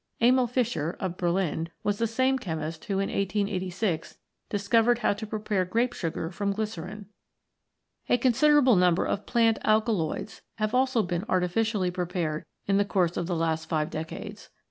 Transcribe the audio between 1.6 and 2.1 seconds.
was the